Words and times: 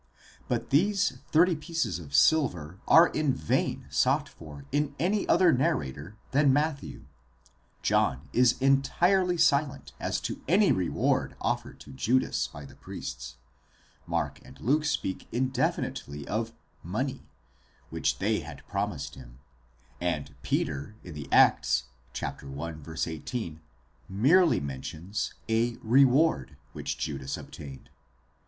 But 0.47 0.71
these 0.71 1.19
thirty 1.31 1.55
pieces 1.55 1.99
of 1.99 2.15
silver 2.15 2.79
are 2.87 3.09
in 3.09 3.35
vain 3.35 3.85
sought 3.91 4.27
for 4.27 4.65
in 4.71 4.95
any 4.97 5.27
other 5.29 5.53
narrator 5.53 6.17
than 6.31 6.51
Matthew. 6.51 7.05
John 7.83 8.27
is 8.33 8.57
entirely 8.59 9.37
silent 9.37 9.91
as 9.99 10.19
to 10.21 10.41
any 10.47 10.71
reward 10.71 11.35
offered 11.39 11.79
to 11.81 11.91
Judas 11.91 12.47
by 12.47 12.65
the 12.65 12.73
priests; 12.73 13.35
Mark 14.07 14.39
and 14.43 14.59
Luke 14.59 14.85
speak 14.85 15.27
indefinitely 15.31 16.27
of 16.27 16.51
money 16.81 17.21
ἀργύριον, 17.21 17.91
which 17.91 18.17
they 18.17 18.39
had 18.39 18.67
promised 18.67 19.13
him; 19.13 19.37
and 19.99 20.33
Peter 20.41 20.95
in 21.03 21.13
the 21.13 21.31
Acts 21.31 21.83
(i. 22.19 22.81
18) 23.05 23.61
merely 24.09 24.59
mentions 24.59 25.35
a 25.47 25.75
reward, 25.83 26.47
puoOds, 26.47 26.73
which 26.73 26.97
Judas 26.97 27.37
obtained. 27.37 27.91